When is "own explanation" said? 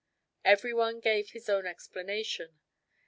1.47-2.57